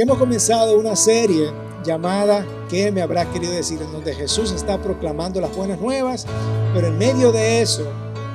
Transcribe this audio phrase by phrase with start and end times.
[0.00, 1.52] que hemos comenzado una serie
[1.84, 3.82] llamada ¿Qué me habrá querido decir?
[3.82, 6.24] En donde Jesús está proclamando las buenas nuevas,
[6.72, 7.82] pero en medio de eso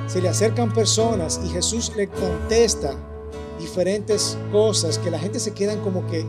[0.06, 2.94] se le acercan personas y Jesús le contesta
[3.58, 6.24] diferentes cosas que la gente se quedan como que,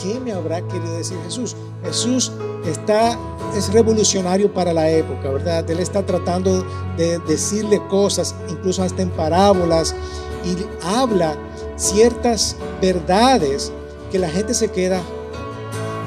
[0.00, 1.56] ¿qué me habrá querido decir Jesús?
[1.82, 2.30] Jesús
[2.64, 3.18] está,
[3.56, 5.68] es revolucionario para la época, ¿verdad?
[5.68, 6.64] Él está tratando
[6.96, 9.92] de decirle cosas, incluso hasta en parábolas,
[10.44, 10.56] y
[10.86, 11.36] habla
[11.74, 13.72] ciertas verdades
[14.10, 15.00] que la gente se queda,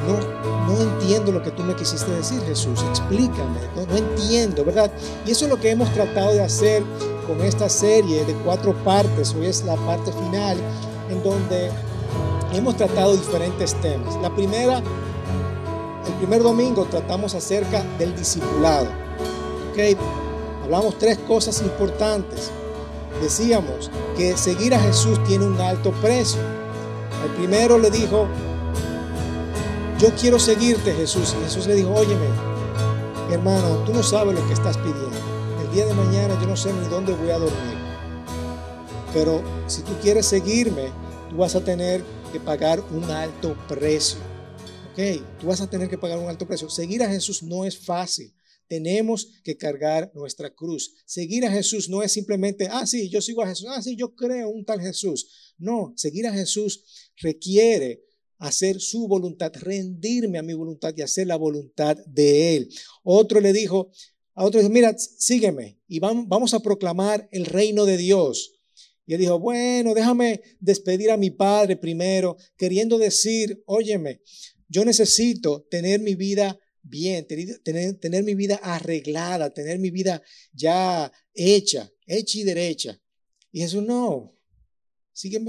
[0.08, 4.92] no, no entiendo lo que tú me quisiste decir, Jesús, explícame, no, entiendo, ¿verdad?
[5.26, 6.84] Y eso es lo que hemos tratado de hacer
[7.28, 10.58] con esta serie de cuatro partes, hoy es la parte final,
[11.10, 11.72] en donde
[12.54, 14.16] hemos tratado diferentes temas.
[14.22, 18.88] La primera, el primer domingo tratamos acerca del discipulado.
[19.72, 19.98] ¿ok?
[20.64, 22.52] Hablamos tres cosas importantes.
[23.22, 26.40] Decíamos que seguir a Jesús tiene un alto precio.
[27.24, 28.28] El primero le dijo,
[30.00, 31.36] yo quiero seguirte Jesús.
[31.40, 32.26] Y Jesús le dijo, óyeme,
[33.32, 35.18] hermano, tú no sabes lo que estás pidiendo.
[35.64, 37.78] El día de mañana yo no sé ni dónde voy a dormir.
[39.14, 40.92] Pero si tú quieres seguirme,
[41.30, 44.20] tú vas a tener que pagar un alto precio.
[44.92, 45.24] ¿Ok?
[45.40, 46.70] Tú vas a tener que pagar un alto precio.
[46.70, 48.34] Seguir a Jesús no es fácil.
[48.72, 50.94] Tenemos que cargar nuestra cruz.
[51.06, 54.16] Seguir a Jesús no es simplemente, ah, sí, yo sigo a Jesús, ah, sí, yo
[54.16, 55.54] creo un tal Jesús.
[55.58, 58.02] No, seguir a Jesús requiere
[58.38, 62.70] hacer su voluntad, rendirme a mi voluntad y hacer la voluntad de Él.
[63.04, 63.92] Otro le dijo,
[64.36, 68.54] a otro dijo, mira, sígueme y vamos, a proclamar el reino de Dios.
[69.06, 74.22] Y él dijo, bueno, déjame despedir a mi padre primero, queriendo decir, óyeme,
[74.70, 76.58] yo necesito tener mi vida
[76.92, 80.22] bien, tener, tener, mi vida arreglada, tener mi vida
[80.54, 83.02] ya hecha, hecha y derecha.
[83.52, 84.32] Y Jesús, no,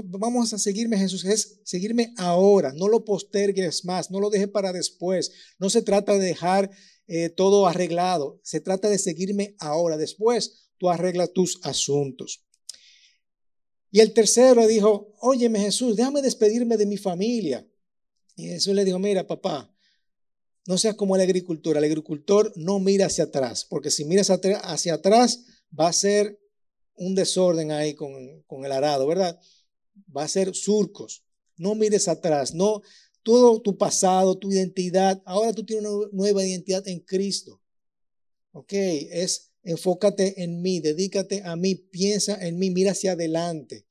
[0.05, 4.71] vamos a seguirme, Jesús, es seguirme ahora, no lo postergues más, no lo dejes para
[4.71, 5.31] después.
[5.59, 6.71] No se trata de dejar
[7.07, 9.97] eh, todo arreglado, se trata de seguirme ahora.
[9.97, 12.45] Después tú arreglas tus asuntos.
[13.91, 17.67] Y el tercero dijo, óyeme Jesús, déjame despedirme de mi familia.
[18.35, 19.72] Y Jesús le dijo, mira papá,
[20.65, 21.77] no seas como el agricultor.
[21.77, 25.45] El agricultor no mira hacia atrás, porque si miras hacia atrás
[25.77, 26.39] va a ser
[26.95, 29.39] un desorden ahí con, el arado, ¿verdad?
[30.15, 31.23] Va a ser surcos.
[31.57, 32.81] No mires atrás, no
[33.23, 35.21] todo tu pasado, tu identidad.
[35.25, 37.61] Ahora tú tienes una nueva identidad en Cristo.
[38.51, 43.85] Ok, es enfócate en mí, dedícate a mí, piensa en mí, mira hacia adelante.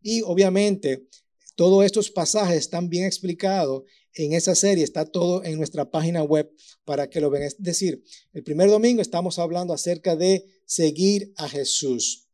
[0.00, 1.08] Y obviamente,
[1.56, 3.82] todos estos pasajes están bien explicados
[4.18, 6.50] en esa serie, está todo en nuestra página web
[6.84, 7.44] para que lo vean.
[7.44, 8.02] Es decir,
[8.32, 12.26] el primer domingo estamos hablando acerca de seguir a Jesús.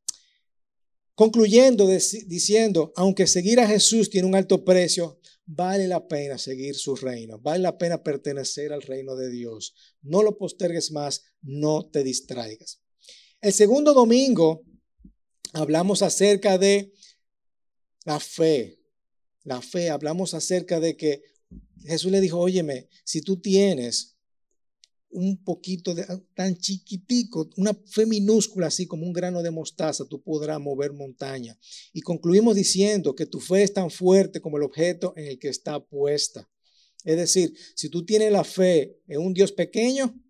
[1.15, 6.97] Concluyendo diciendo, aunque seguir a Jesús tiene un alto precio, vale la pena seguir su
[6.97, 9.75] reino, vale la pena pertenecer al reino de Dios.
[10.01, 12.81] No lo postergues más, no te distraigas.
[13.43, 14.63] El segundo domingo
[15.53, 16.95] hablamos acerca de
[18.07, 18.81] la fe.
[19.43, 21.34] La fe, hablamos acerca de que
[21.85, 24.17] Jesús le dijo, óyeme, si tú tienes
[25.11, 26.05] un poquito de,
[26.35, 31.57] tan chiquitico, una fe minúscula así como un grano de mostaza, tú podrás mover montaña.
[31.93, 35.49] Y concluimos diciendo que tu fe es tan fuerte como el objeto en el que
[35.49, 36.51] está puesta.
[37.05, 40.21] Es decir, si tú tienes la fe en un Dios pequeño,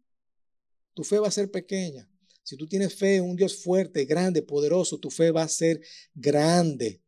[0.93, 2.11] tu fe va a ser pequeña.
[2.43, 5.81] Si tú tienes fe en un Dios fuerte, grande, poderoso, tu fe va a ser
[6.15, 7.01] grande.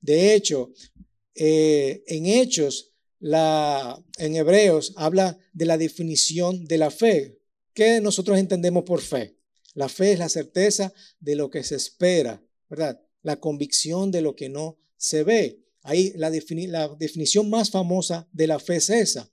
[0.00, 0.72] De hecho,
[1.34, 7.38] eh, en Hechos la, en Hebreos habla de la definición de la fe.
[7.72, 9.36] ¿Qué nosotros entendemos por fe?
[9.74, 13.00] La fe es la certeza de lo que se espera, ¿verdad?
[13.22, 15.62] La convicción de lo que no se ve.
[15.82, 19.30] Ahí la, la definición más famosa de la fe es esa.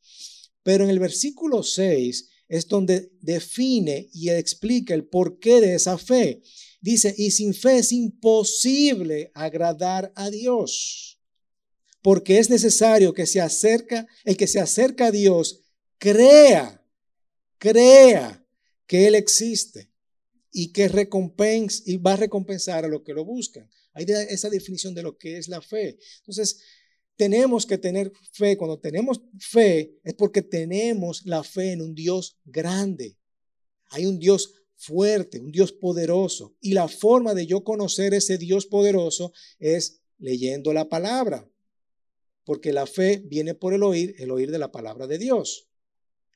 [0.62, 6.42] Pero en el versículo 6 es donde define y explica el porqué de esa fe.
[6.82, 11.14] Dice, y sin fe es imposible agradar a Dios
[12.03, 15.61] porque es necesario que se acerca, el que se acerca a Dios,
[15.97, 16.85] crea,
[17.58, 18.46] crea
[18.85, 19.90] que Él existe
[20.52, 23.70] y que recompensa y va a recompensar a los que lo buscan.
[23.94, 25.97] Hay esa definición de lo que es la fe.
[26.20, 26.59] Entonces,
[27.16, 28.58] tenemos que tener fe.
[28.58, 33.17] Cuando tenemos fe es porque tenemos la fe en un Dios grande.
[33.91, 36.58] Hay un Dios fuerte, un Dios poderoso.
[36.59, 41.47] Y la forma de yo conocer ese Dios poderoso es leyendo la palabra
[42.45, 45.69] porque la fe viene por el oír, el oír de la palabra de Dios.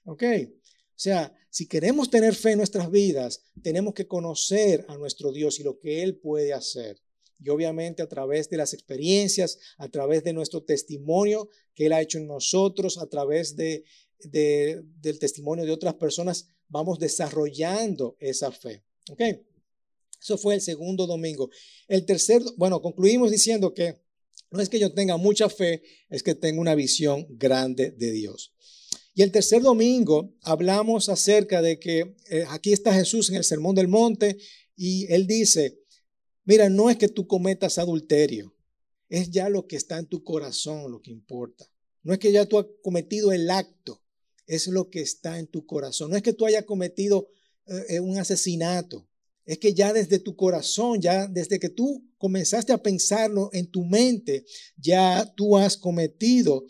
[0.06, 0.24] ¿Ok?
[0.24, 5.60] O sea, si queremos tener fe en nuestras vidas, tenemos que conocer a nuestro Dios
[5.60, 7.00] y lo que Él puede hacer.
[7.40, 12.02] y obviamente a través de las experiencias, a través de nuestro testimonio que Él ha
[12.02, 13.84] hecho en nosotros, a través de,
[14.20, 18.84] del testimonio de otras personas, vamos desarrollando esa fe.
[19.12, 19.22] ¿Ok?
[20.20, 21.50] Eso fue el segundo domingo.
[21.88, 24.02] El tercer, bueno, concluimos diciendo que
[24.52, 28.54] no es que yo tenga mucha fe, es que tengo una visión grande de Dios.
[29.14, 33.76] Y el tercer domingo hablamos acerca de que eh, aquí está Jesús en el Sermón
[33.76, 34.38] del Monte
[34.76, 35.80] y él dice,
[36.46, 38.56] mira, no es que tú cometas adulterio,
[39.10, 41.66] es ya lo que está en tu corazón lo que importa.
[42.04, 44.04] No es que ya tú has cometido el acto,
[44.46, 46.12] es lo que está en tu corazón.
[46.12, 47.28] No es que tú hayas cometido
[47.66, 49.07] eh, eh, un asesinato,
[49.48, 53.86] es que ya desde tu corazón, ya desde que tú comenzaste a pensarlo en tu
[53.86, 54.46] mente,
[54.76, 56.66] ya tú has cometido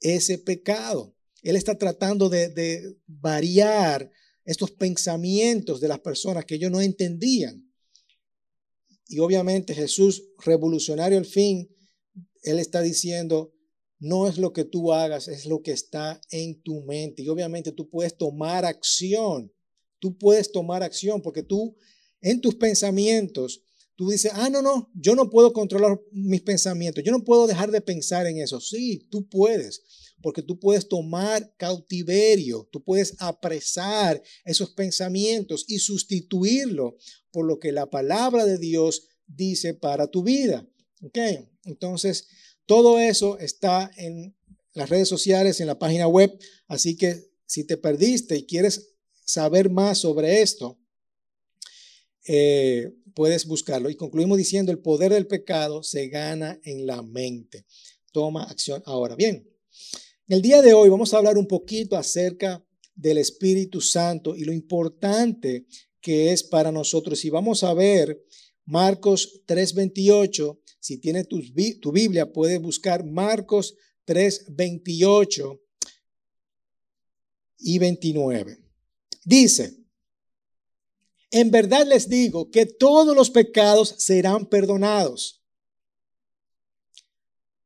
[0.00, 1.16] ese pecado.
[1.42, 4.08] Él está tratando de, variar
[4.44, 7.68] estos pensamientos de las personas que ellos no entendían.
[9.08, 11.68] Y obviamente Jesús, revolucionario al fin,
[12.44, 13.52] Él está diciendo,
[13.98, 17.22] no es lo que tú hagas, es lo que está en tu mente.
[17.22, 19.52] Y obviamente tú puedes tomar acción,
[19.98, 21.76] tú puedes tomar acción porque tú
[22.22, 23.62] en tus pensamientos,
[23.96, 27.70] tú dices, ah, no, no, yo no puedo controlar mis pensamientos, yo no puedo dejar
[27.70, 28.60] de pensar en eso.
[28.60, 29.82] Sí, tú puedes
[30.22, 36.96] porque tú puedes tomar cautiverio, tú puedes apresar esos pensamientos y sustituirlo
[37.30, 40.66] por lo que la palabra de Dios dice para tu vida.
[41.02, 41.18] ¿Ok?
[41.64, 42.28] Entonces,
[42.66, 44.36] todo eso está en
[44.72, 48.94] las redes sociales, en la página web, así que si te perdiste y quieres
[49.24, 50.78] saber más sobre esto,
[52.26, 53.90] eh, puedes buscarlo.
[53.90, 57.64] Y concluimos diciendo, el poder del pecado se gana en la mente.
[58.12, 59.16] Toma acción ahora.
[59.16, 59.48] Bien,
[60.28, 62.64] el día de hoy vamos a hablar un poquito acerca
[62.94, 65.66] del Espíritu Santo y lo importante
[66.00, 67.24] que es para nosotros.
[67.24, 68.22] Y vamos a ver
[68.64, 70.58] Marcos 3:28.
[70.80, 71.40] Si tienes tu,
[71.80, 75.60] tu Biblia, puedes buscar Marcos 3:28
[77.58, 78.58] y 29.
[79.24, 79.81] Dice,
[81.32, 85.42] en verdad les digo que todos los pecados serán perdonados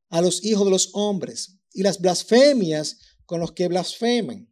[0.08, 4.48] a los hijos de los hombres y las blasfemias con los que blasfeman.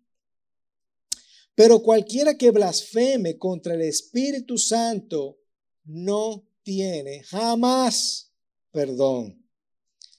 [1.54, 5.38] Pero cualquiera que blasfeme contra el Espíritu Santo
[5.84, 8.32] no tiene jamás
[8.74, 9.40] perdón,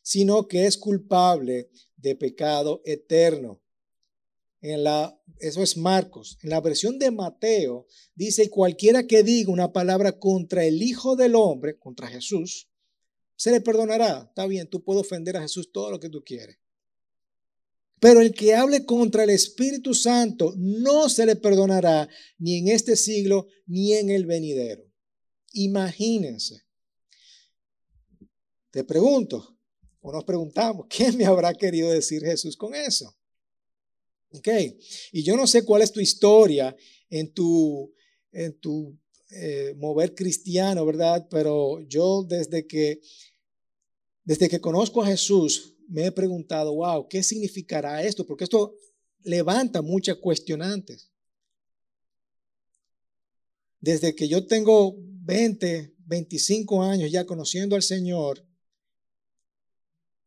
[0.02, 3.62] sino que es culpable de pecado eterno.
[4.68, 6.40] En la, eso es Marcos.
[6.42, 7.86] En la versión de Mateo
[8.16, 12.68] dice, cualquiera que diga una palabra contra el Hijo del Hombre, contra Jesús,
[13.36, 14.26] se le perdonará.
[14.28, 16.58] Está bien, tú puedes ofender a Jesús todo lo que tú quieres.
[18.00, 22.10] Pero el que hable contra el Espíritu Santo no se le perdonará
[22.40, 24.84] ni en este siglo ni en el venidero.
[25.54, 26.64] Imagínense.
[28.72, 29.60] Te pregunto,
[30.02, 33.16] o nos preguntamos, ¿qué me habrá querido decir Jesús con eso?
[34.32, 34.48] Ok,
[35.12, 36.76] y yo no sé cuál es tu historia
[37.10, 37.94] en tu,
[38.32, 38.98] en tu
[39.32, 41.28] eh, mover cristiano, ¿verdad?
[41.30, 43.02] Pero yo desde que,
[44.24, 48.26] desde que conozco a Jesús, me he preguntado, wow, ¿qué significará esto?
[48.26, 48.76] Porque esto
[49.24, 51.12] levanta muchas cuestionantes.
[53.80, 58.46] Desde que yo tengo 20, 25 años ya conociendo al Señor,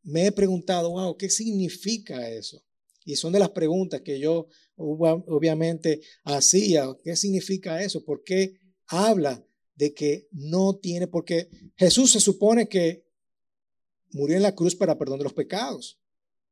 [0.03, 2.63] me he preguntado, wow, ¿qué significa eso?
[3.05, 6.87] Y son de las preguntas que yo obviamente hacía.
[7.03, 8.03] ¿Qué significa eso?
[8.03, 8.53] ¿Por qué
[8.87, 9.43] habla
[9.75, 11.07] de que no tiene?
[11.07, 13.05] Porque Jesús se supone que
[14.11, 15.99] murió en la cruz para perdón de los pecados.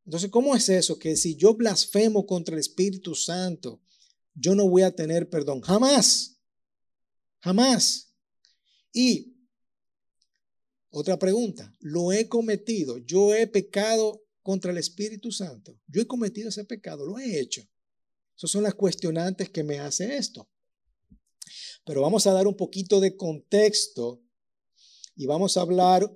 [0.06, 0.98] Entonces, ¿cómo es eso?
[0.98, 3.82] Que si yo blasfemo contra el Espíritu Santo,
[4.34, 5.62] yo no voy a tener perdón.
[5.62, 6.40] Jamás.
[7.40, 8.14] Jamás.
[8.94, 9.36] Y
[10.90, 12.98] otra pregunta, ¿lo he cometido?
[13.00, 15.78] ¿Yo he pecado contra el Espíritu Santo?
[15.88, 17.06] ¿Yo he cometido ese pecado?
[17.06, 17.68] ¿Lo he hecho?
[18.38, 20.50] Esas son las cuestionantes que me hace esto.
[21.86, 24.24] Pero vamos a dar un poquito de contexto
[25.18, 26.10] y vamos a hablar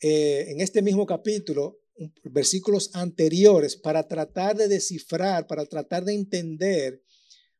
[0.00, 1.82] eh, en este mismo capítulo,
[2.22, 7.04] versículos anteriores, para tratar de descifrar, para tratar de entender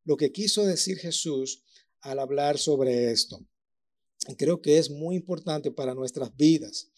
[0.05, 1.65] lo que quiso decir Jesús
[2.01, 3.47] al hablar sobre esto.
[4.39, 6.89] Creo que es muy importante para nuestras vidas.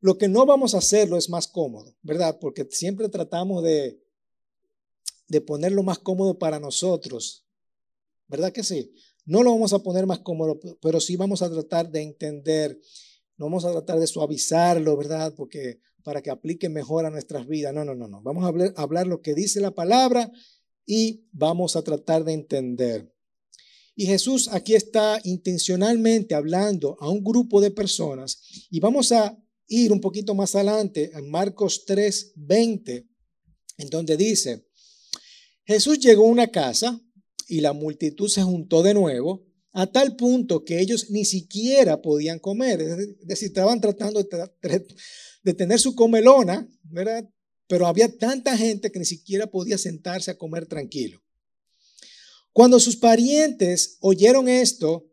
[0.00, 2.38] Lo que no vamos a hacerlo es más cómodo, ¿verdad?
[2.40, 4.02] Porque siempre tratamos de,
[5.28, 7.44] de ponerlo más cómodo para nosotros.
[8.28, 8.92] ¿Verdad que sí?
[9.26, 12.80] No lo vamos a poner más cómodo, pero sí vamos a tratar de entender
[13.40, 15.32] no vamos a tratar de suavizarlo, ¿verdad?
[15.34, 17.72] Porque para que aplique mejor a nuestras vidas.
[17.72, 18.20] No, no, no, no.
[18.20, 20.30] Vamos a hablar, hablar lo que dice la palabra
[20.84, 23.10] y vamos a tratar de entender.
[23.96, 29.92] Y Jesús aquí está intencionalmente hablando a un grupo de personas y vamos a ir
[29.92, 33.06] un poquito más adelante en Marcos 3, 20,
[33.78, 34.66] en donde dice,
[35.64, 37.00] Jesús llegó a una casa
[37.48, 42.40] y la multitud se juntó de nuevo a tal punto que ellos ni siquiera podían
[42.40, 47.28] comer, es decir, estaban tratando de, tener su comelona, ¿verdad?
[47.68, 51.22] Pero había tanta gente que ni siquiera podía sentarse a comer tranquilo.
[52.52, 55.06] Cuando sus parientes oyeron esto,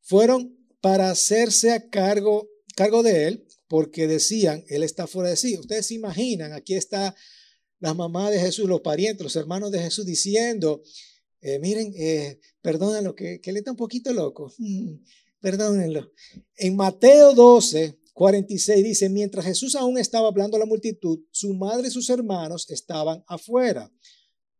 [0.00, 5.56] fueron para hacerse a cargo, cargo de él, porque decían, él está fuera de sí.
[5.58, 7.14] Ustedes se imaginan, aquí está
[7.80, 10.82] la mamá de Jesús, los parientes, los hermanos de Jesús diciendo,
[11.40, 14.52] eh, miren, eh, perdónenlo, que, que él está un poquito loco.
[15.40, 16.10] Perdónenlo.
[16.56, 21.88] En Mateo 12, 46 dice, mientras Jesús aún estaba hablando a la multitud, su madre
[21.88, 23.92] y sus hermanos estaban afuera.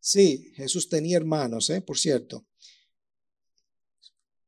[0.00, 1.80] Sí, Jesús tenía hermanos, ¿eh?
[1.80, 2.44] por cierto.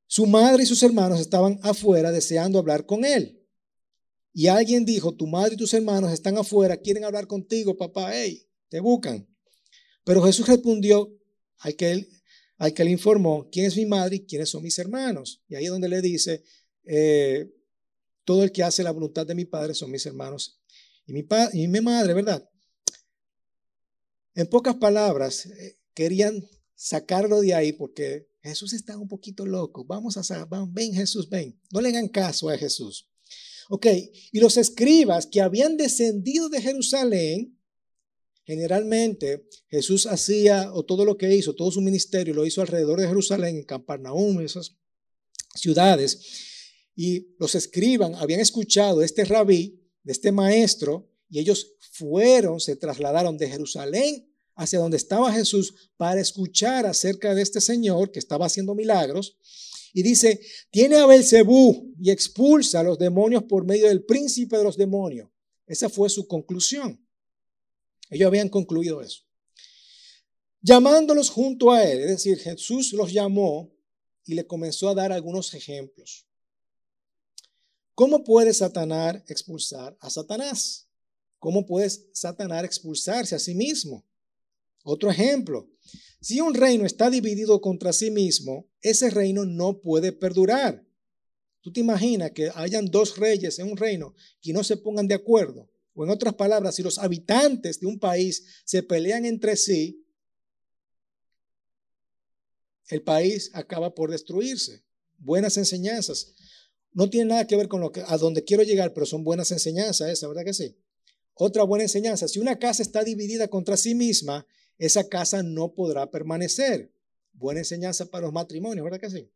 [0.06, 3.36] Su madre y sus hermanos estaban afuera deseando hablar con él.
[4.38, 8.47] Y alguien dijo, tu madre y tus hermanos están afuera, quieren hablar contigo, papá, hey,
[8.69, 9.26] te buscan.
[10.05, 11.11] Pero Jesús respondió
[11.61, 12.07] al que
[12.59, 15.43] al que le informó quién es mi madre y quiénes son mis hermanos.
[15.49, 16.45] Y ahí es donde le dice,
[16.85, 17.50] eh,
[18.26, 20.61] todo el que hace la voluntad de mi padre son mis hermanos
[21.07, 22.47] y mi, y mi madre, ¿verdad?
[24.35, 29.87] En pocas palabras, eh, querían sacarlo de ahí porque Jesús está un poquito loco.
[29.87, 31.59] Vamos a, ven Jesús, ven.
[31.71, 33.09] No le hagan caso a Jesús.
[33.68, 33.87] Ok,
[34.32, 37.56] y los escribas que habían descendido de Jerusalén
[38.46, 43.08] Generalmente Jesús hacía, o todo lo que hizo, todo su ministerio lo hizo alrededor de
[43.08, 44.76] Jerusalén, en Capernaum, esas
[45.56, 46.20] ciudades.
[46.94, 53.37] Y los escriban habían escuchado este rabí, de este maestro, y ellos fueron, se trasladaron
[53.37, 58.76] de Jerusalén hacia donde estaba Jesús para escuchar acerca de este Señor que estaba haciendo
[58.76, 59.37] milagros.
[59.97, 60.38] Y dice,
[60.71, 65.31] tiene a Belcebú y expulsa a los demonios por medio del príncipe de los demonios.
[65.67, 67.03] Esa fue su conclusión.
[68.11, 69.23] Ellos habían concluido eso.
[70.61, 73.73] Llamándolos junto a él, es decir, Jesús los llamó
[74.26, 76.26] y le comenzó a dar algunos ejemplos.
[77.95, 80.91] ¿Cómo puede Satanás expulsar a Satanás?
[81.38, 84.05] ¿Cómo puede Satanás expulsarse a sí mismo?
[84.88, 85.69] Otro ejemplo.
[86.21, 90.87] Si un reino está dividido contra sí mismo, ese reino no puede perdurar.
[91.61, 95.16] ¿Tú te imaginas que hayan dos reyes en un reino y no se pongan de
[95.16, 95.69] acuerdo?
[95.95, 100.07] O en otras palabras, si los habitantes de un país se pelean entre sí,
[102.88, 104.85] el país acaba por destruirse.
[105.19, 106.33] Buenas enseñanzas.
[106.93, 109.50] No tiene nada que ver con lo que, a donde quiero llegar, pero son buenas
[109.50, 110.76] enseñanzas esa, ¿verdad que sí?
[111.35, 114.47] Otra buena enseñanza, si una casa está dividida contra sí misma,
[114.78, 116.92] esa casa no podrá permanecer.
[117.33, 119.30] Buena enseñanza para los matrimonios, ¿verdad que sí?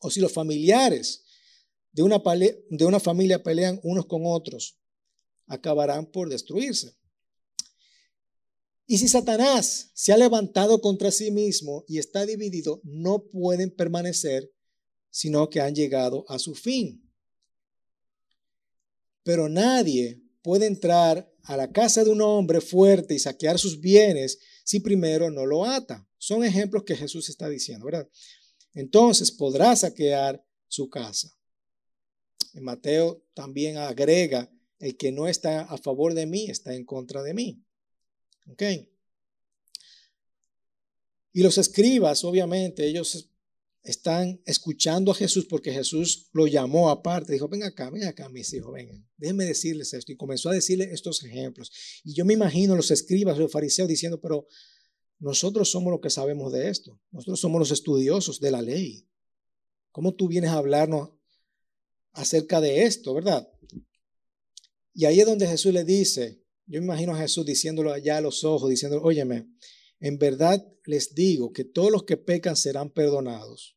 [0.00, 1.24] O si los familiares
[1.92, 2.22] de una,
[2.70, 4.78] de una familia pelean unos con otros,
[5.46, 6.96] acabarán por destruirse.
[8.86, 14.50] Y si Satanás se ha levantado contra sí mismo y está dividido, no pueden permanecer,
[15.10, 17.04] sino que han llegado a su fin.
[19.24, 24.38] Pero nadie puede entrar a la casa de un hombre fuerte y saquear sus bienes
[24.64, 26.08] si primero no lo ata.
[26.16, 28.08] Son ejemplos que Jesús está diciendo, ¿verdad?
[28.72, 31.36] Entonces podrá saquear su casa.
[32.54, 37.34] Mateo también agrega el que no está a favor de mí está en contra de
[37.34, 37.62] mí.
[38.46, 38.62] ¿Ok?
[41.34, 43.28] Y los escribas, obviamente, ellos
[43.82, 47.32] están escuchando a Jesús porque Jesús lo llamó aparte.
[47.32, 49.08] Dijo, ven acá, ven acá, mis hijos, vengan.
[49.16, 50.12] Déjenme decirles esto.
[50.12, 51.70] Y comenzó a decirles estos ejemplos.
[52.04, 54.46] Y yo me imagino los escribas, los fariseos diciendo, pero
[55.18, 57.00] nosotros somos los que sabemos de esto.
[57.10, 59.08] Nosotros somos los estudiosos de la ley.
[59.90, 61.10] ¿Cómo tú vienes a hablarnos
[62.12, 63.48] acerca de esto, verdad?
[64.94, 68.44] Y ahí es donde Jesús le dice, yo imagino a Jesús diciéndolo allá a los
[68.44, 69.48] ojos, diciendo, óyeme,
[70.00, 73.76] en verdad les digo que todos los que pecan serán perdonados.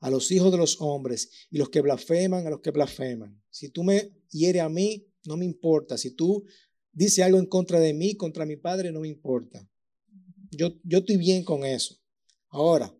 [0.00, 3.42] A los hijos de los hombres y los que blasfeman, a los que blasfeman.
[3.50, 5.98] Si tú me hieres a mí, no me importa.
[5.98, 6.44] Si tú
[6.92, 9.68] dices algo en contra de mí, contra mi Padre, no me importa.
[10.50, 11.96] Yo, yo estoy bien con eso.
[12.48, 12.96] Ahora,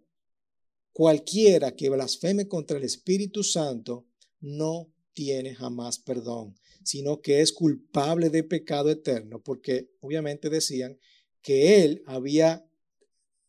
[0.93, 4.09] cualquiera que blasfeme contra el Espíritu Santo
[4.41, 6.55] no tiene jamás perdón,
[6.85, 10.99] sino que es culpable de pecado eterno, porque obviamente decían
[11.43, 12.69] que él había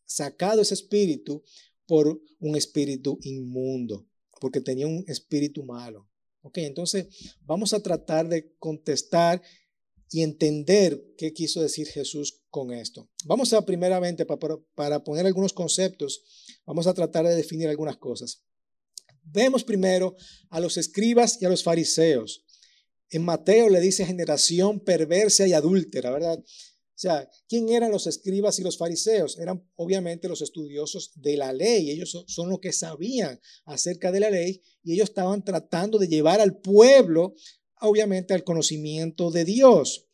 [0.04, 1.42] sacado ese espíritu
[1.86, 4.06] por un espíritu inmundo,
[4.40, 6.08] porque tenía un espíritu malo.
[6.42, 7.06] Ok, entonces
[7.42, 9.42] vamos a tratar de contestar
[10.10, 13.08] y entender qué quiso decir Jesús con esto.
[13.24, 16.22] Vamos a primeramente, para, poner algunos conceptos,
[16.66, 18.44] Vamos a tratar de definir algunas cosas.
[19.24, 20.14] Vemos primero
[20.50, 22.44] a los escribas y a los fariseos.
[23.08, 26.38] En Mateo le dice generación perversa y adúltera, ¿verdad?
[27.00, 29.38] Sea, ¿quién eran los escribas y los fariseos?
[29.38, 31.88] Eran obviamente los estudiosos de la ley.
[31.88, 36.42] Ellos son los que sabían acerca de la ley y ellos estaban tratando de llevar
[36.42, 37.32] al pueblo,
[37.80, 40.08] obviamente, al conocimiento de Dios.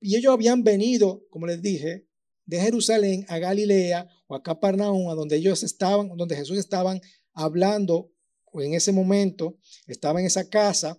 [0.00, 2.08] Y ellos habían venido, como les dije,
[2.46, 7.02] de Jerusalén a Galilea o a Capernaum, a donde ellos estaban, donde Jesús estaban
[7.34, 8.10] hablando
[8.54, 10.98] en ese momento, estaba en esa casa,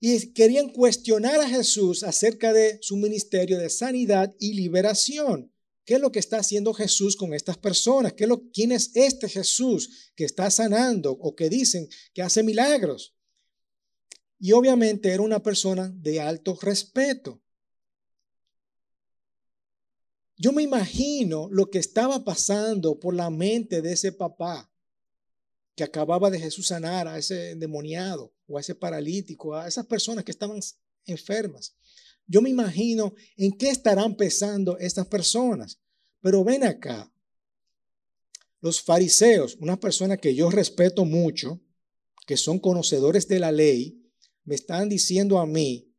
[0.00, 5.52] y querían cuestionar a Jesús acerca de su ministerio de sanidad y liberación.
[5.84, 8.12] ¿Qué es lo que está haciendo Jesús con estas personas?
[8.12, 12.42] ¿Qué es lo, ¿Quién es este Jesús que está sanando o que dicen que hace
[12.42, 13.14] milagros?
[14.38, 17.40] Y obviamente era una persona de alto respeto.
[20.36, 24.70] Yo me imagino lo que estaba pasando por la mente de ese papá
[25.74, 30.24] que acababa de Jesús sanar a ese endemoniado o a ese paralítico, a esas personas
[30.24, 30.60] que estaban
[31.04, 31.74] enfermas.
[32.26, 35.78] Yo me imagino en qué estarán pensando estas personas.
[36.20, 37.12] Pero ven acá,
[38.60, 41.60] los fariseos, una persona que yo respeto mucho,
[42.26, 44.02] que son conocedores de la ley,
[44.44, 45.92] me están diciendo a mí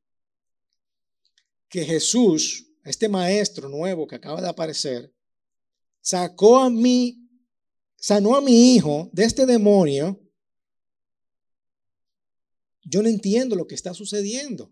[1.70, 5.14] que Jesús, este maestro nuevo que acaba de aparecer,
[6.02, 7.28] sacó a mí
[7.98, 10.22] sanó a mi hijo de este demonio,
[12.90, 14.72] yo no entiendo lo que está sucediendo.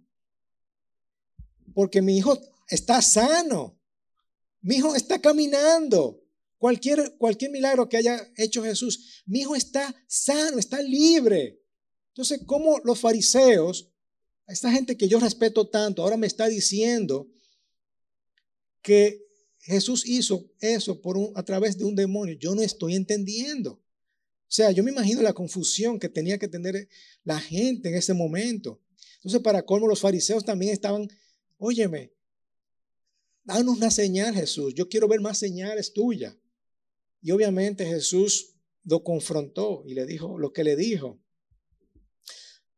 [1.74, 3.79] Porque mi hijo está sano.
[4.62, 6.22] Mi hijo está caminando.
[6.57, 11.62] Cualquier, cualquier milagro que haya hecho Jesús, mi hijo está sano, está libre.
[12.10, 13.91] Entonces, ¿cómo los fariseos,
[14.48, 17.27] esta gente que yo respeto tanto, ahora me está diciendo
[18.81, 19.25] que
[19.60, 22.36] Jesús hizo eso por a través de un demonio.
[22.39, 23.81] Yo no estoy entendiendo.
[24.55, 26.88] Sea, yo me imagino la confusión que tenía que tener
[27.25, 28.79] la gente en ese momento.
[29.15, 31.09] Entonces, para colmo, los fariseos también estaban,
[31.57, 32.13] óyeme,
[33.43, 34.74] danos una señal, Jesús.
[34.74, 36.38] Yo quiero ver más señales tuyas.
[37.21, 41.21] Y obviamente Jesús lo confrontó y le dijo lo que le dijo.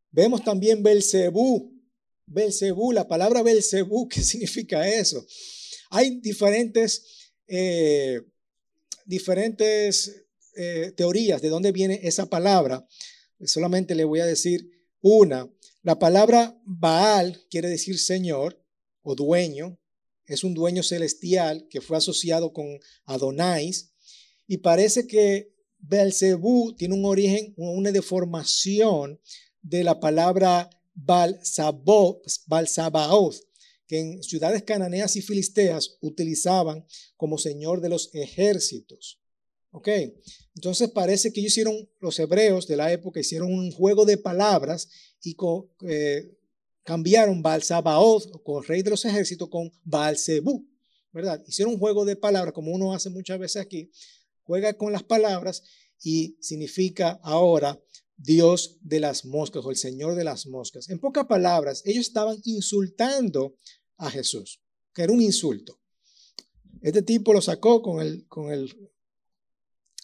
[0.10, 1.80] Vemos también Belcebú.
[2.26, 5.24] Belcebú, la palabra Belcebú, ¿qué significa eso?
[5.92, 8.20] Hay diferentes, eh,
[9.06, 10.27] diferentes
[10.58, 12.88] eh, teorías de dónde viene esa palabra.
[13.46, 14.70] Solamente le voy a decir
[15.02, 15.50] una.
[15.84, 18.62] La palabra Baal quiere decir Señor
[19.04, 19.80] o dueño.
[20.26, 23.94] Es un dueño celestial que fue asociado con Adonais.
[24.48, 29.22] Y parece que Belcebú tiene un origen, una deformación
[29.62, 32.24] de la palabra Baal Sabaoth,
[33.86, 39.17] que en ciudades cananeas y filisteas utilizaban como señor de los ejércitos.
[39.78, 39.90] ¿Ok?
[40.56, 44.90] Entonces parece que ellos hicieron, los hebreos de la época hicieron un juego de palabras
[45.22, 45.38] y
[45.88, 46.36] eh,
[46.84, 50.68] cambiaron Baal Sabaoth, con rey de los ejércitos, con Baal Zebú,
[51.14, 51.44] ¿verdad?
[51.46, 53.92] Hicieron un juego de palabras, como uno hace muchas veces aquí,
[54.42, 55.62] juega con las palabras
[56.02, 57.80] y significa ahora
[58.16, 60.90] Dios de las moscas o el Señor de las moscas.
[60.90, 63.54] En pocas palabras, ellos estaban insultando
[63.98, 64.60] a Jesús,
[64.92, 65.80] que era un insulto.
[66.82, 68.74] Este tipo lo sacó con el, con el,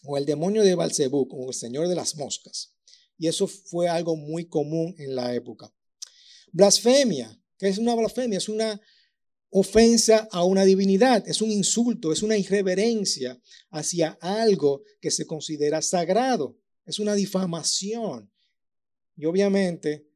[0.04, 2.76] con el demonio de Balcebú, con el señor de las moscas.
[3.18, 5.74] Y eso fue algo muy común en la época.
[6.52, 8.38] Blasfemia, ¿qué es una blasfemia?
[8.38, 8.80] Es una
[9.50, 13.40] ofensa a una divinidad, es un insulto, es una irreverencia
[13.70, 18.32] hacia algo que se considera sagrado, es una difamación.
[19.16, 20.08] Y obviamente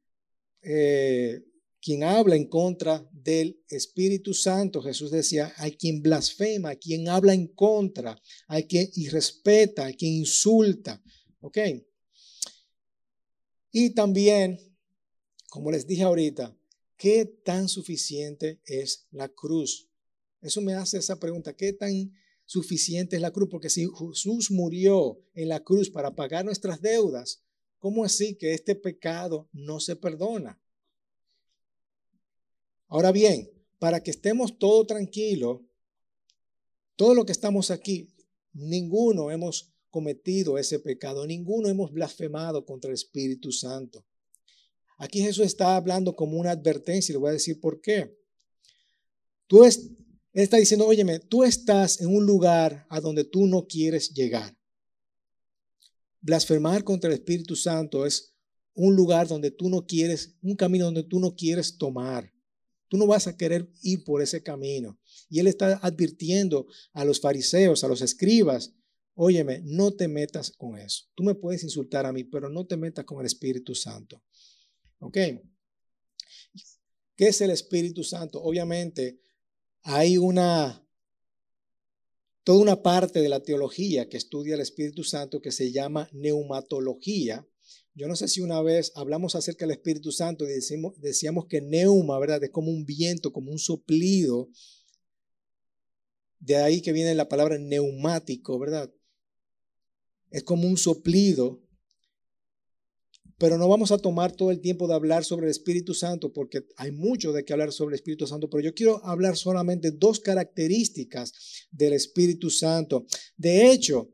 [0.63, 1.43] eh,
[1.87, 7.33] quien habla en contra del Espíritu Santo, Jesús decía, hay quien blasfema, hay quien habla
[7.33, 11.01] en contra, hay quien irrespeta, hay quien insulta.
[11.39, 11.57] ¿Ok?
[13.71, 14.59] Y también,
[15.49, 16.53] como les dije ahorita,
[16.97, 19.89] ¿qué tan suficiente es la cruz?
[20.41, 22.11] Eso me hace esa pregunta, ¿qué tan
[22.45, 23.47] suficiente es la cruz?
[23.49, 27.45] Porque si Jesús murió en la cruz para pagar nuestras deudas,
[27.77, 30.61] ¿cómo así que este pecado no se perdona?
[32.87, 35.61] Ahora bien, para que estemos todo tranquilos,
[36.95, 38.09] todo lo que estamos aquí,
[38.53, 44.05] ninguno hemos cometido ese pecado, ninguno hemos blasfemado contra el Espíritu Santo.
[44.97, 48.17] Aquí Jesús está hablando como una advertencia y le voy a decir por qué.
[49.45, 49.91] Tú es,
[50.33, 54.57] está diciendo, óyeme, tú estás en un lugar a donde tú no quieres llegar.
[56.21, 58.33] Blasfemar contra el Espíritu Santo es
[58.73, 62.33] un lugar donde tú no quieres, un camino donde tú no quieres tomar.
[62.87, 64.99] Tú no vas a querer ir por ese camino.
[65.29, 68.73] Y él está advirtiendo a los fariseos, a los escribas,
[69.19, 71.05] Óyeme, no te metas con eso.
[71.15, 74.23] Tú me puedes insultar a mí, pero no te metas con el Espíritu Santo.
[74.99, 75.17] ¿Ok?
[77.15, 78.39] ¿Qué es el Espíritu Santo?
[78.43, 79.19] Obviamente
[79.81, 80.87] hay una,
[82.43, 87.43] toda una parte de la teología que estudia el Espíritu Santo que se llama neumatología.
[87.97, 92.19] Yo no sé si una vez hablamos acerca del Espíritu Santo y decíamos que neuma,
[92.19, 92.43] ¿verdad?
[92.43, 94.49] Es como un viento, como un soplido.
[96.39, 98.93] De ahí que viene la palabra neumático, ¿verdad?
[100.29, 101.67] Es como un soplido
[103.37, 106.65] pero no vamos a tomar todo el tiempo de hablar sobre el Espíritu Santo porque
[106.75, 110.19] hay mucho de qué hablar sobre el Espíritu Santo, pero yo quiero hablar solamente dos
[110.19, 113.05] características del Espíritu Santo.
[113.35, 114.09] De hecho,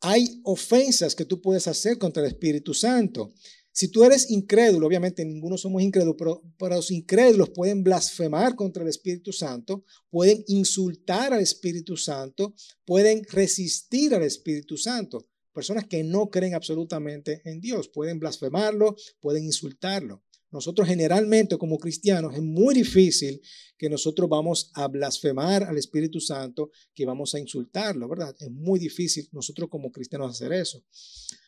[0.00, 3.32] hay ofensas que tú puedes hacer contra el Espíritu Santo.
[3.72, 6.42] Si tú eres incrédulo, obviamente ninguno somos incrédulos, pero,
[6.74, 12.54] los incrédulos pueden blasfemar contra el Espíritu Santo, pueden insultar al Espíritu Santo,
[12.86, 15.26] pueden resistir al Espíritu Santo.
[15.52, 20.22] Personas que no creen absolutamente en Dios pueden blasfemarlo, pueden insultarlo.
[20.56, 23.42] Nosotros generalmente como cristianos es muy difícil
[23.76, 28.34] que nosotros vamos a blasfemar al Espíritu Santo, que vamos a insultarlo, ¿verdad?
[28.40, 30.82] Es muy difícil nosotros como cristianos hacer eso.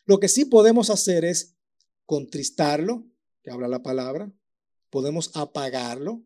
[0.04, 1.56] Lo que sí podemos hacer es
[2.04, 3.06] contristarlo,
[3.42, 4.30] que habla la palabra,
[4.90, 6.22] podemos apagarlo,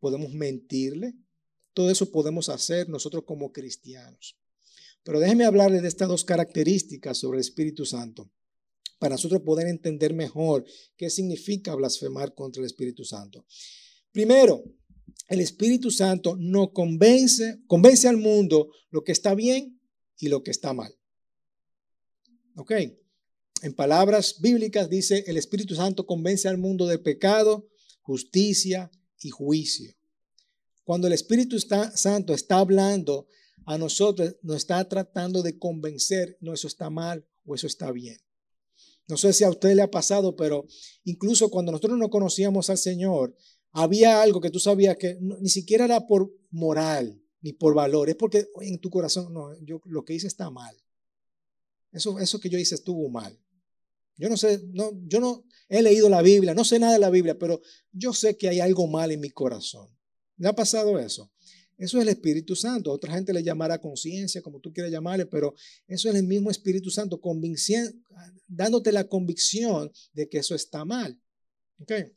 [0.00, 1.14] podemos mentirle,
[1.74, 4.36] todo eso podemos hacer nosotros como cristianos.
[5.04, 8.28] Pero déjenme hablarles de estas dos características sobre el Espíritu Santo
[8.98, 10.64] para nosotros poder entender mejor
[10.96, 13.44] qué significa blasfemar contra el Espíritu Santo.
[14.12, 14.64] Primero,
[15.28, 19.80] el Espíritu Santo no convence, convence al mundo lo que está bien
[20.18, 20.94] y lo que está mal.
[22.56, 22.72] ¿Ok?
[23.62, 27.68] En palabras bíblicas dice, el Espíritu Santo convence al mundo de pecado,
[28.02, 29.94] justicia y juicio.
[30.84, 33.26] Cuando el Espíritu Santo está hablando
[33.66, 38.16] a nosotros nos está tratando de convencer, no, eso está mal o eso está bien.
[39.08, 40.66] No sé si a usted le ha pasado, pero
[41.04, 43.36] incluso cuando nosotros no conocíamos al Señor,
[43.72, 48.16] había algo que tú sabías que ni siquiera era por moral ni por valor, es
[48.16, 50.76] porque en tu corazón, no, yo lo que hice está mal.
[51.92, 53.38] Eso, eso que yo hice estuvo mal.
[54.16, 57.10] Yo no sé, no, yo no he leído la Biblia, no sé nada de la
[57.10, 57.60] Biblia, pero
[57.92, 59.88] yo sé que hay algo mal en mi corazón.
[60.38, 61.30] ¿Le ha pasado eso?
[61.78, 62.90] Eso es el Espíritu Santo.
[62.90, 65.54] Otra gente le llamará conciencia, como tú quieras llamarle, pero
[65.86, 67.20] eso es el mismo Espíritu Santo,
[68.48, 71.20] dándote la convicción de que eso está mal.
[71.80, 72.12] ¿Okay?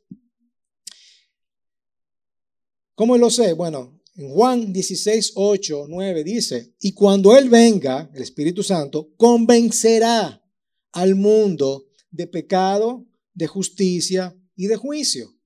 [2.94, 3.52] ¿Cómo lo sé?
[3.52, 10.42] Bueno, en Juan 16, 8, 9 dice, y cuando Él venga, el Espíritu Santo, convencerá
[10.92, 15.39] al mundo de pecado, de justicia y de juicio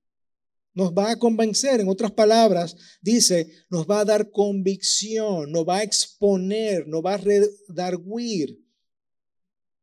[0.75, 1.81] nos va a convencer.
[1.81, 7.15] En otras palabras, dice, nos va a dar convicción, nos va a exponer, nos va
[7.15, 8.61] a redarguir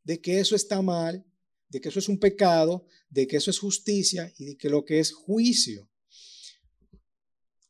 [0.03, 1.25] de que eso está mal,
[1.69, 4.83] de que eso es un pecado, de que eso es justicia y de que lo
[4.83, 5.89] que es juicio.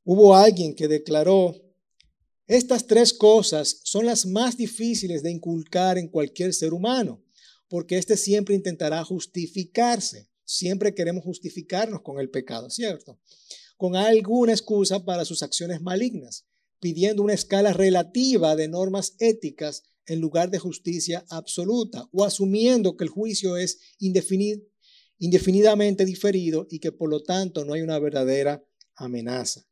[0.04, 1.56] Hubo alguien que declaró,
[2.48, 7.24] estas tres cosas son las más difíciles de inculcar en cualquier ser humano,
[7.70, 10.31] porque éste siempre intentará justificarse.
[10.52, 13.18] Siempre queremos justificarnos con el pecado, ¿cierto?
[13.78, 16.46] Con alguna excusa para sus acciones malignas,
[16.82, 23.06] pidiendo una escala relativa de normas éticas en lugar de justicia absoluta, o asumiendo que
[23.06, 23.80] el juicio es
[25.20, 28.62] indefinidamente diferido y que por lo tanto no hay una verdadera
[28.96, 29.66] amenaza.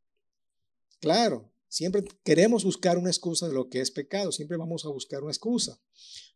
[1.01, 5.23] Claro, siempre queremos buscar una excusa de lo que es pecado, siempre vamos a buscar
[5.23, 5.81] una excusa,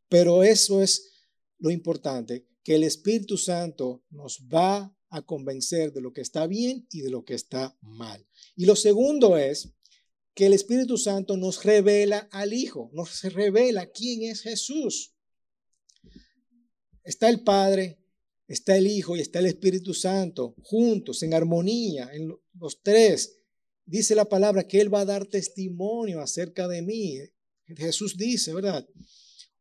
[0.09, 1.11] pero eso es
[1.59, 6.87] lo importante, que el Espíritu Santo nos va a convencer de lo que está bien
[6.91, 8.25] y de lo que está mal.
[8.55, 9.73] Y lo segundo es
[10.33, 15.13] que el Espíritu Santo nos revela al Hijo, nos revela quién es Jesús.
[17.03, 17.99] Está el Padre,
[18.47, 23.39] está el Hijo y está el Espíritu Santo juntos, en armonía, en los tres.
[23.85, 27.19] Dice la palabra que Él va a dar testimonio acerca de mí.
[27.75, 28.87] Jesús dice, ¿verdad?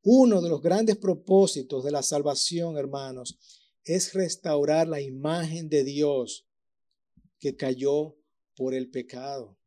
[0.02, 3.38] Uno de los grandes propósitos de la salvación, hermanos,
[3.84, 6.46] es restaurar la imagen de Dios
[7.38, 8.16] que cayó
[8.56, 9.58] por el pecado.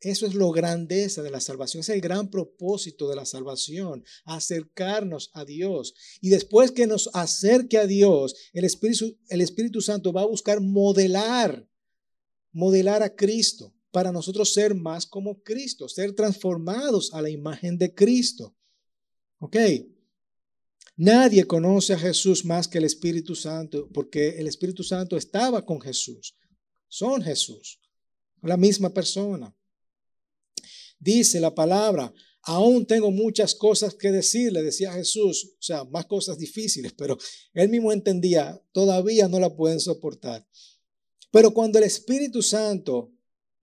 [0.00, 5.30] Eso es lo grandeza de la salvación, es el gran propósito de la salvación, acercarnos
[5.32, 5.94] a Dios.
[6.20, 10.60] Y después que nos acerque a Dios, el Espíritu, el Espíritu Santo va a buscar
[10.60, 11.66] modelar,
[12.52, 17.94] modelar a Cristo para nosotros ser más como Cristo, ser transformados a la imagen de
[17.94, 18.54] Cristo.
[19.38, 19.56] ¿Ok?
[20.96, 25.80] Nadie conoce a Jesús más que el Espíritu Santo, porque el Espíritu Santo estaba con
[25.80, 26.36] Jesús.
[26.88, 27.80] Son Jesús,
[28.42, 29.54] la misma persona.
[30.98, 36.38] Dice la palabra, aún tengo muchas cosas que decirle, decía Jesús, o sea, más cosas
[36.38, 37.18] difíciles, pero
[37.52, 40.46] él mismo entendía, todavía no la pueden soportar.
[41.32, 43.12] Pero cuando el Espíritu Santo,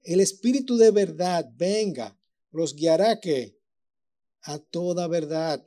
[0.03, 2.19] el Espíritu de verdad venga,
[2.51, 3.60] los guiará que
[4.43, 5.65] a toda verdad,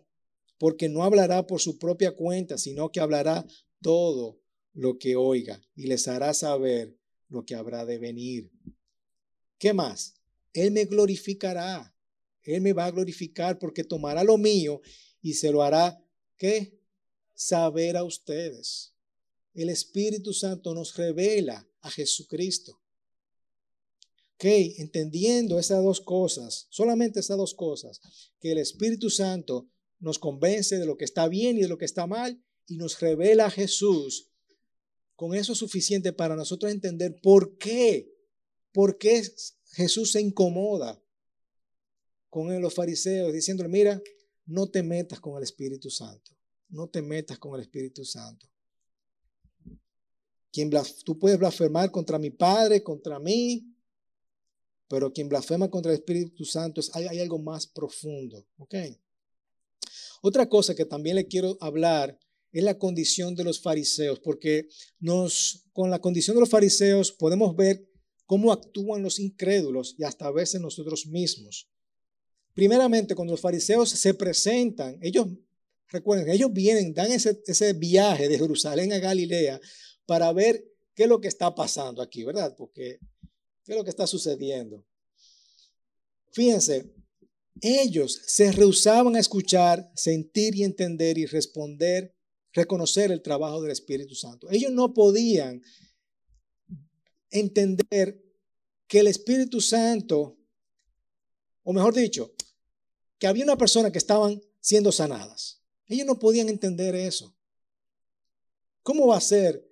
[0.58, 3.46] porque no hablará por su propia cuenta, sino que hablará
[3.80, 4.40] todo
[4.72, 6.96] lo que oiga y les hará saber
[7.28, 8.50] lo que habrá de venir.
[9.58, 10.14] ¿Qué más?
[10.52, 11.94] Él me glorificará.
[12.42, 14.80] Él me va a glorificar porque tomará lo mío
[15.22, 16.04] y se lo hará,
[16.36, 16.78] ¿qué?
[17.34, 18.94] Saber a ustedes.
[19.54, 22.80] El Espíritu Santo nos revela a Jesucristo.
[24.34, 24.44] Ok,
[24.78, 28.00] entendiendo esas dos cosas, solamente esas dos cosas,
[28.40, 29.68] que el Espíritu Santo
[30.00, 33.00] nos convence de lo que está bien y de lo que está mal y nos
[33.00, 34.30] revela a Jesús,
[35.14, 38.12] con eso es suficiente para nosotros entender por qué,
[38.72, 39.22] por qué
[39.72, 41.00] Jesús se incomoda
[42.28, 44.02] con los fariseos diciéndole, mira,
[44.46, 46.32] no te metas con el Espíritu Santo,
[46.68, 48.48] no te metas con el Espíritu Santo.
[50.52, 50.70] Quien
[51.04, 53.73] tú puedes blasfemar contra mi Padre, contra mí,
[54.88, 58.46] pero quien blasfema contra el Espíritu Santo es, hay, hay algo más profundo.
[58.58, 58.98] ¿okay?
[60.22, 62.18] Otra cosa que también le quiero hablar
[62.52, 64.68] es la condición de los fariseos, porque
[65.00, 67.84] nos, con la condición de los fariseos podemos ver
[68.26, 71.68] cómo actúan los incrédulos y hasta a veces nosotros mismos.
[72.54, 75.26] Primeramente, cuando los fariseos se presentan, ellos,
[75.88, 79.60] recuerden, ellos vienen, dan ese, ese viaje de Jerusalén a Galilea
[80.06, 82.54] para ver qué es lo que está pasando aquí, ¿verdad?
[82.56, 83.00] Porque,
[83.64, 84.84] ¿qué es lo que está sucediendo?
[86.32, 86.92] Fíjense,
[87.60, 92.14] ellos se rehusaban a escuchar, sentir y entender y responder,
[92.52, 94.48] reconocer el trabajo del Espíritu Santo.
[94.50, 95.62] Ellos no podían
[97.30, 98.22] entender
[98.86, 100.38] que el Espíritu Santo,
[101.62, 102.34] o mejor dicho,
[103.18, 105.60] que había una persona que estaban siendo sanadas.
[105.86, 107.34] Ellos no podían entender eso.
[108.82, 109.66] ¿Cómo va a ser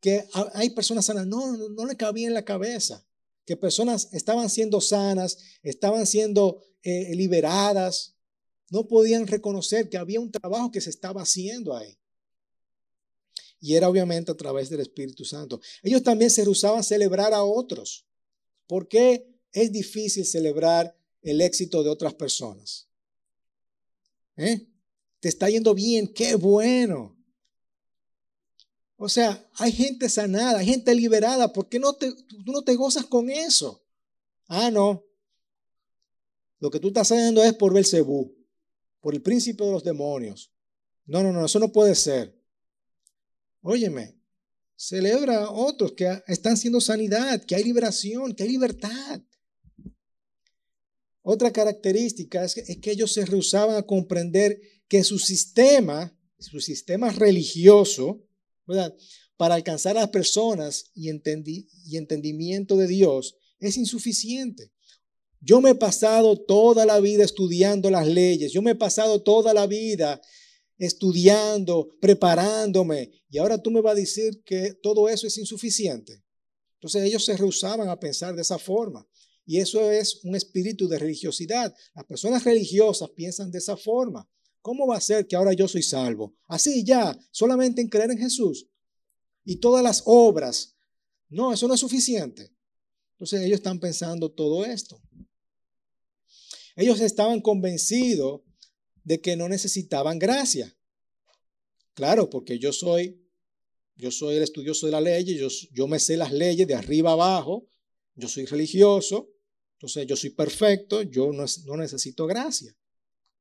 [0.00, 1.26] que hay personas sanas?
[1.26, 3.06] No, no, le cabía en la cabeza.
[3.44, 8.14] Que personas estaban siendo sanas, estaban siendo eh, liberadas.
[8.70, 11.98] No podían reconocer que había un trabajo que se estaba haciendo ahí.
[13.60, 15.60] Y era obviamente a través del Espíritu Santo.
[15.82, 18.06] Ellos también se rehusaban celebrar a otros.
[18.66, 22.86] ¿Por qué es difícil celebrar el éxito de otras personas.
[24.36, 24.66] ¿Eh?
[25.20, 27.13] Te está yendo bien, qué bueno.
[28.96, 31.52] O sea, hay gente sanada, hay gente liberada.
[31.52, 33.84] ¿Por qué no te, tú no te gozas con eso?
[34.46, 35.04] Ah, no.
[36.60, 38.34] Lo que tú estás haciendo es por Belcebú,
[39.00, 40.50] por el príncipe de los demonios.
[41.06, 42.40] No, no, no, eso no puede ser.
[43.60, 44.18] Óyeme,
[44.76, 49.20] celebra a otros que están siendo sanidad, que hay liberación, que hay libertad.
[51.22, 58.23] Otra característica es que, ellos se rehusaban a comprender que su sistema, su sistema religioso,
[59.36, 64.72] para alcanzar a las personas y, y entendimiento de Dios es insuficiente.
[65.40, 69.52] Yo me he pasado toda la vida estudiando las leyes, yo me he pasado toda
[69.52, 70.20] la vida
[70.78, 76.24] estudiando, preparándome, y ahora tú me vas a decir que todo eso es insuficiente.
[76.74, 79.06] Entonces ellos se rehusaban a pensar de esa forma.
[79.46, 81.74] Y eso es un espíritu de religiosidad.
[81.94, 84.28] Las personas religiosas piensan de esa forma.
[84.64, 86.38] ¿Cómo va a ser que ahora yo soy salvo?
[86.46, 88.66] Así ya, solamente en creer en Jesús.
[89.44, 90.74] Y todas las obras.
[91.28, 92.50] No, eso no es suficiente.
[93.12, 94.98] Entonces ellos están pensando todo esto.
[96.76, 98.40] Ellos estaban convencidos
[99.02, 100.74] de que no necesitaban gracia.
[101.92, 103.22] Claro, porque yo soy,
[103.96, 107.12] yo soy el estudioso de la ley, yo, yo me sé las leyes de arriba
[107.12, 107.68] abajo,
[108.14, 109.28] yo soy religioso,
[109.74, 112.74] entonces yo soy perfecto, yo no, no necesito gracia.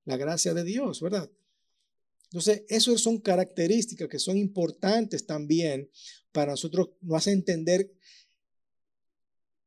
[0.06, 1.30] La gracia de Dios, ¿verdad?
[2.26, 5.90] Entonces, esas son características que son importantes también
[6.32, 7.94] para nosotros nos hace entender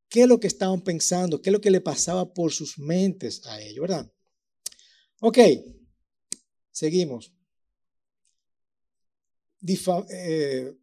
[0.08, 3.46] qué es lo que estaban pensando, qué es lo que le pasaba por sus mentes
[3.46, 4.12] a ellos, ¿verdad?
[5.20, 5.38] Ok,
[6.72, 7.32] seguimos.
[10.10, 10.76] Eh,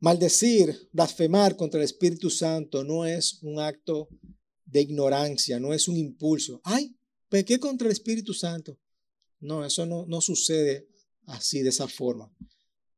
[0.00, 4.08] maldecir, blasfemar contra el Espíritu Santo no es un acto
[4.64, 6.60] de ignorancia, no es un impulso.
[6.64, 6.97] Ay,
[7.28, 8.78] pequé contra el Espíritu Santo.
[9.40, 10.88] No, eso no, no sucede
[11.26, 12.32] así, de esa forma.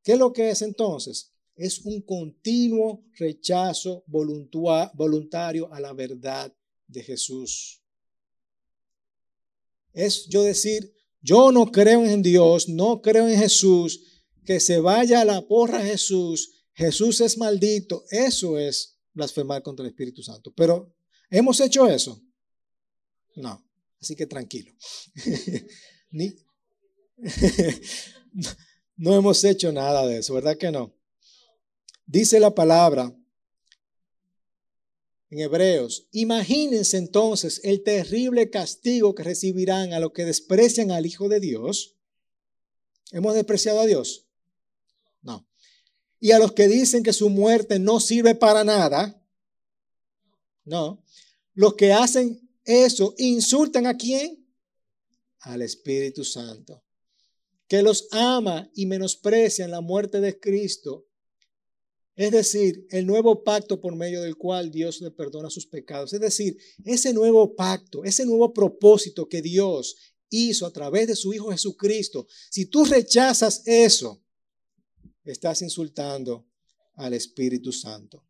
[0.02, 1.32] ¿Qué es lo que es entonces?
[1.54, 6.54] Es un continuo rechazo voluntario a la verdad
[6.86, 7.82] de Jesús.
[9.92, 15.20] Es yo decir, yo no creo en Dios, no creo en Jesús, que se vaya
[15.20, 18.04] a la porra Jesús, Jesús es maldito.
[18.10, 20.52] Eso es blasfemar contra el Espíritu Santo.
[20.54, 20.94] Pero
[21.30, 22.20] ¿Hemos hecho eso?
[23.36, 23.64] No.
[24.00, 24.72] Así que tranquilo.
[28.96, 30.94] no hemos hecho nada de eso, ¿verdad que no?
[32.06, 33.16] Dice la palabra
[35.30, 41.28] en Hebreos, imagínense entonces el terrible castigo que recibirán a los que desprecian al Hijo
[41.28, 41.96] de Dios.
[43.12, 44.26] ¿Hemos despreciado a Dios?
[45.22, 45.46] No.
[46.18, 49.24] Y a los que dicen que su muerte no sirve para nada.
[50.64, 51.04] No.
[51.54, 54.46] Los que hacen eso insultan a quién?
[55.40, 56.82] Al Espíritu Santo,
[57.66, 61.10] que los ama y menosprecian la muerte de Cristo
[62.20, 66.12] es decir, el nuevo pacto por medio del cual Dios le perdona sus pecados.
[66.12, 69.96] Es decir, ese nuevo pacto, ese nuevo propósito que Dios
[70.28, 72.26] hizo a través de su Hijo Jesucristo.
[72.50, 74.22] Si tú rechazas eso,
[75.24, 76.46] estás insultando
[76.96, 78.22] al Espíritu Santo.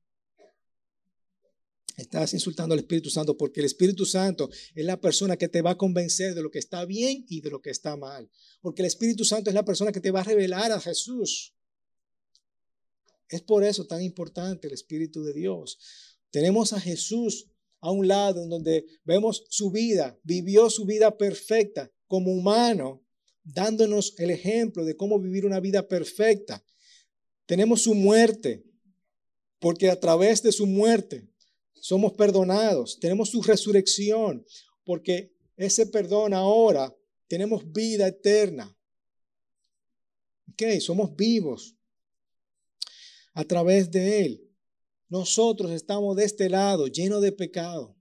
[2.00, 5.72] Estás insultando al Espíritu Santo porque el Espíritu Santo es la persona que te va
[5.72, 8.30] a convencer de lo que está bien y de lo que está mal.
[8.62, 11.54] Porque el Espíritu Santo es la persona que te va a revelar a Jesús.
[13.28, 15.78] Es por eso tan importante el Espíritu de Dios.
[16.30, 17.48] Tenemos a Jesús
[17.80, 23.04] a un lado en donde vemos su vida, vivió su vida perfecta como humano,
[23.44, 26.64] dándonos el ejemplo de cómo vivir una vida perfecta.
[27.44, 28.64] Tenemos su muerte,
[29.58, 31.29] porque a través de su muerte
[31.80, 32.98] somos perdonados.
[33.00, 34.44] Tenemos su resurrección,
[34.84, 36.94] porque ese perdón ahora
[37.28, 38.76] tenemos vida eterna.
[40.52, 41.76] Ok, somos vivos
[43.34, 44.50] a través de Él.
[45.08, 47.96] Nosotros estamos de este lado, llenos de pecado.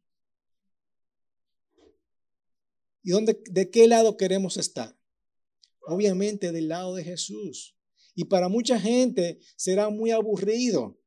[3.02, 4.96] ¿Y dónde, de qué lado queremos estar?
[5.82, 7.76] Obviamente del lado de Jesús.
[8.14, 10.99] Y para mucha gente será muy aburrido.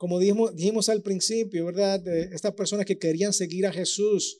[0.00, 2.08] Como dijimos, al principio, ¿verdad?
[2.08, 4.38] Estas personas que querían seguir a Jesús.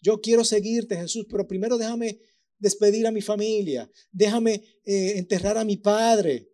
[0.00, 2.18] Yo quiero seguirte, Jesús, pero primero déjame
[2.58, 3.90] despedir a mi familia.
[4.10, 4.54] Déjame
[4.86, 6.50] eh, enterrar a mi padre.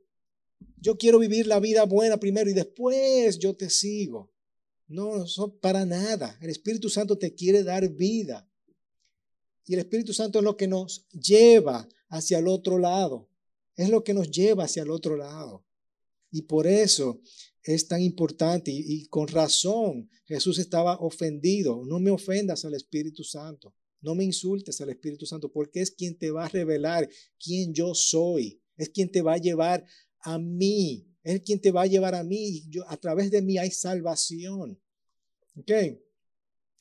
[0.77, 4.33] Yo quiero vivir la vida buena primero y después yo te sigo.
[4.89, 6.37] No, no, para nada.
[6.43, 8.51] El Espíritu Santo te quiere dar vida.
[9.67, 13.31] Y el Espíritu Santo es lo que nos lleva hacia el otro lado.
[13.77, 15.65] Es lo que nos lleva hacia el otro lado.
[16.33, 17.21] Y por eso
[17.65, 21.85] es tan importante y, con razón Jesús estaba ofendido.
[21.87, 23.75] No me ofendas al Espíritu Santo.
[24.01, 27.95] No me insultes al Espíritu Santo porque es quien te va a revelar quién yo
[27.95, 28.61] soy.
[28.77, 29.85] Es quien te va a llevar
[30.21, 31.07] a mí.
[31.23, 32.65] Es quien te va a llevar a mí.
[32.69, 34.81] Yo, a través de mí hay salvación.
[35.55, 35.71] ¿Ok?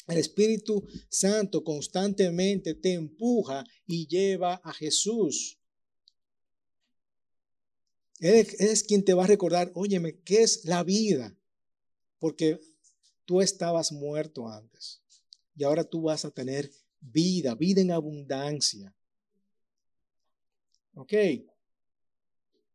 [0.08, 5.61] El Espíritu Santo constantemente te empuja y lleva a Jesús.
[8.22, 11.36] Él es quien te va a recordar, óyeme, ¿qué es la vida?
[12.20, 12.62] Porque
[13.26, 15.02] tú estabas muerto antes
[15.56, 18.96] y ahora tú vas a tener vida, vida en abundancia.
[20.94, 21.14] ¿Ok?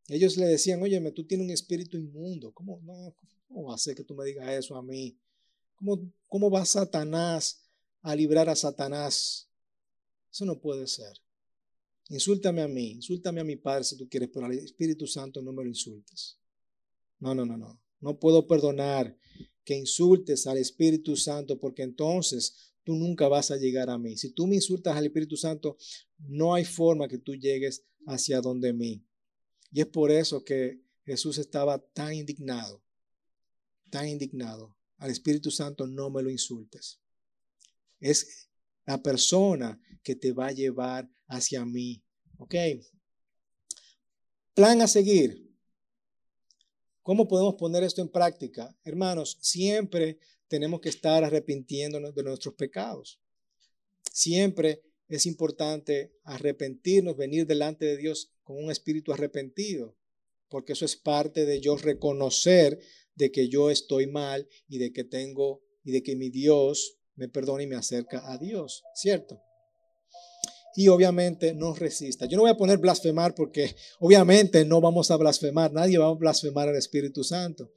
[0.09, 2.51] Ellos le decían, óyeme, tú tienes un espíritu inmundo.
[2.51, 3.15] ¿Cómo, no,
[3.47, 5.17] ¿Cómo va a ser que tú me digas eso a mí?
[5.75, 7.61] ¿Cómo, ¿Cómo va Satanás
[8.01, 9.47] a librar a Satanás?
[10.29, 11.21] Eso no puede ser.
[12.09, 15.51] Insúltame a mí, insúltame a mi Padre si tú quieres, pero al Espíritu Santo no
[15.51, 16.37] me lo insultes.
[17.19, 17.79] No, no, no, no.
[17.99, 19.17] No puedo perdonar
[19.65, 24.15] que insultes al Espíritu Santo porque entonces tú nunca vas a llegar a mí.
[24.15, 25.77] Si tú me insultas al Espíritu Santo,
[26.19, 29.03] no hay forma que tú llegues hacia donde mí.
[29.71, 32.81] Y es por eso que Jesús estaba tan indignado,
[33.89, 34.75] tan indignado.
[34.97, 37.01] Al Espíritu Santo no me lo insultes.
[37.99, 38.46] Es
[38.87, 42.01] la persona que te va a llevar hacia mí.
[42.39, 42.55] ¿Ok?
[44.55, 45.45] Plan a seguir.
[47.03, 48.75] ¿Cómo podemos poner esto en práctica?
[48.83, 53.21] Hermanos, siempre tenemos que estar arrepintiéndonos de nuestros pecados.
[54.11, 59.97] Siempre es importante arrepentirnos, venir delante de Dios con un espíritu arrepentido,
[60.49, 62.79] porque eso es parte de yo reconocer
[63.15, 67.27] de que yo estoy mal y de que tengo y de que mi Dios me
[67.27, 69.41] perdona y me acerca a Dios, ¿cierto?
[70.75, 72.25] Y obviamente no resista.
[72.27, 76.13] Yo no voy a poner blasfemar porque obviamente no vamos a blasfemar, nadie va a
[76.13, 77.73] blasfemar al Espíritu Santo.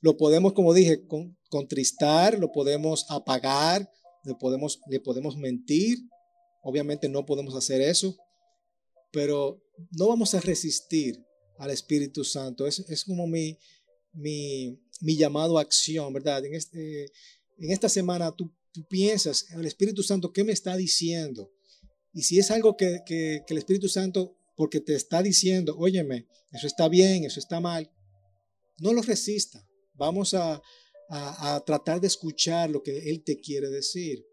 [0.00, 1.06] Lo podemos, como dije,
[1.48, 3.90] contristar, lo podemos apagar,
[4.24, 5.98] le podemos, le podemos mentir,
[6.68, 8.16] Obviamente no podemos hacer eso,
[9.12, 9.62] pero
[9.92, 11.24] no vamos a resistir
[11.58, 12.66] al Espíritu Santo.
[12.66, 13.56] Es, es como mi,
[14.12, 16.44] mi, mi, llamado a acción, ¿verdad?
[16.44, 17.12] En, este,
[17.58, 21.50] en esta semana tú, tú piensas, el Espíritu Santo, ¿qué me está diciendo?
[22.12, 23.02] Y si es algo que,
[23.46, 27.90] el Espíritu Santo, porque te está diciendo, óyeme, eso está bien, eso está mal,
[28.78, 29.66] no lo resista.
[29.92, 30.62] Vamos a,
[31.66, 34.26] tratar de escuchar lo que Él te quiere decir.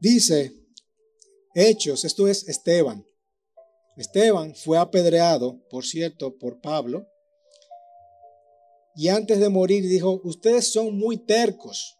[0.00, 0.54] Dice
[1.54, 3.04] Hechos, esto es Esteban.
[4.00, 7.06] Esteban fue apedreado, por cierto, por Pablo.
[8.96, 11.98] Y antes de morir dijo, ustedes son muy tercos.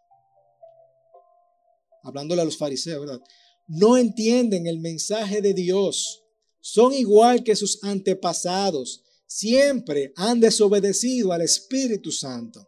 [2.03, 3.21] Hablándole a los fariseos, ¿verdad?
[3.67, 6.25] No entienden el mensaje de Dios.
[6.63, 9.05] Son igual que sus antepasados.
[9.27, 12.67] Siempre han desobedecido al Espíritu Santo.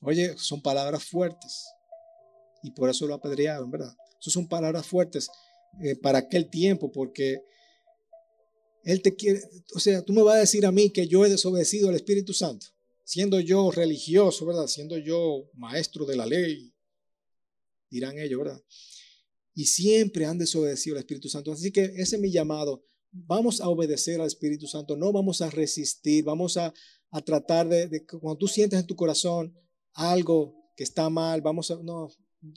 [0.00, 1.66] Oye, son palabras fuertes.
[2.62, 3.94] Y por eso lo apedrearon, ¿verdad?
[4.18, 5.28] Esas son palabras fuertes
[5.80, 7.42] eh, para aquel tiempo, porque
[8.84, 9.40] Él te quiere,
[9.74, 12.34] o sea, tú me vas a decir a mí que yo he desobedecido al Espíritu
[12.34, 12.66] Santo,
[13.04, 14.66] siendo yo religioso, ¿verdad?
[14.66, 16.74] Siendo yo maestro de la ley,
[17.90, 18.62] dirán ellos, ¿verdad?
[19.54, 21.52] Y siempre han desobedecido al Espíritu Santo.
[21.52, 22.84] Así que ese es mi llamado.
[23.10, 26.72] Vamos a obedecer al Espíritu Santo, no vamos a resistir, vamos a,
[27.26, 29.54] tratar de, de, cuando tú sientes en tu corazón,
[29.92, 32.08] algo que está mal, vamos a, no,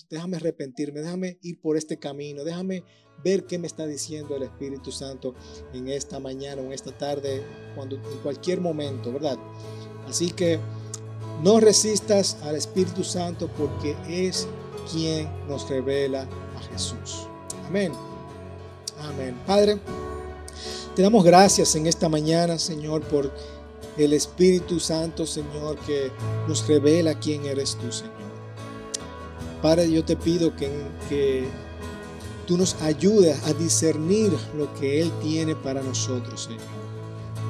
[0.09, 2.83] déjame arrepentirme, déjame ir por este camino, déjame
[3.23, 5.35] ver qué me está diciendo el Espíritu Santo
[5.73, 7.43] en esta mañana o en esta tarde,
[7.75, 9.37] cuando, en cualquier momento, ¿verdad?
[10.07, 10.59] Así que
[11.43, 14.47] no resistas al Espíritu Santo porque es
[14.91, 17.27] quien nos revela a Jesús.
[17.67, 17.91] Amén.
[18.99, 19.37] Amén.
[19.45, 19.79] Padre,
[20.95, 23.31] te damos gracias en esta mañana, Señor, por
[23.97, 26.11] el Espíritu Santo, Señor, que
[26.47, 28.24] nos revela quién eres tú, Señor.
[29.65, 30.69] Padre, yo te pido que,
[31.09, 31.47] que
[32.45, 36.61] tú nos ayudes a discernir lo que Él tiene para nosotros, Señor.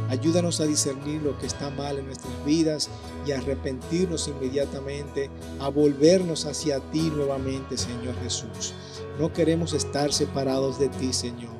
[0.07, 2.89] Ayúdanos a discernir lo que está mal en nuestras vidas
[3.27, 8.73] y a arrepentirnos inmediatamente, a volvernos hacia ti nuevamente, Señor Jesús.
[9.19, 11.53] No queremos estar separados de ti, Señor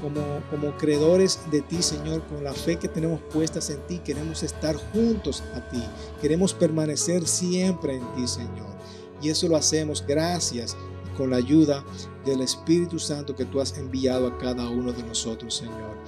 [0.00, 4.42] como, como creedores de ti, Señor, con la fe que tenemos puestas en ti, queremos
[4.42, 5.82] estar juntos a ti,
[6.20, 8.79] queremos permanecer siempre en ti, Señor.
[9.20, 10.76] Y eso lo hacemos gracias
[11.16, 11.84] con la ayuda
[12.24, 15.98] del Espíritu Santo que tú has enviado a cada uno de nosotros, Señor.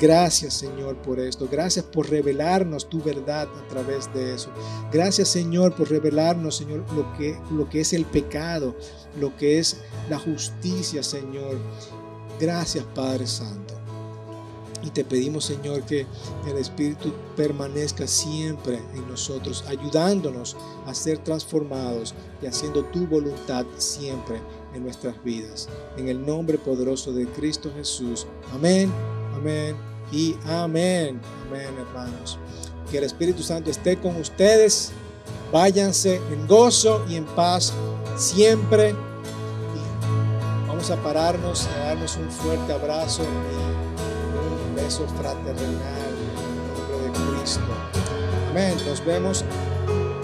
[0.00, 1.48] Gracias, Señor, por esto.
[1.50, 4.50] Gracias por revelarnos tu verdad a través de eso.
[4.92, 8.74] Gracias, Señor, por revelarnos, Señor, lo que, lo que es el pecado,
[9.20, 11.58] lo que es la justicia, Señor.
[12.40, 13.83] Gracias Padre Santo.
[14.84, 16.06] Y te pedimos Señor que
[16.46, 20.56] el Espíritu permanezca siempre en nosotros, ayudándonos
[20.86, 24.40] a ser transformados y haciendo tu voluntad siempre
[24.74, 25.68] en nuestras vidas.
[25.96, 28.26] En el nombre poderoso de Cristo Jesús.
[28.52, 28.92] Amén,
[29.34, 29.74] amén
[30.12, 31.18] y amén.
[31.46, 32.38] Amén hermanos.
[32.90, 34.92] Que el Espíritu Santo esté con ustedes.
[35.50, 37.72] Váyanse en gozo y en paz
[38.16, 38.94] siempre
[40.90, 43.83] a pararnos, a darnos un fuerte abrazo y
[44.84, 47.62] beso fraternal en el nombre de Cristo.
[48.50, 48.76] Amén.
[48.86, 49.44] Nos vemos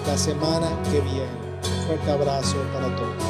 [0.06, 1.30] la semana que viene.
[1.64, 3.29] Un fuerte abrazo para todos.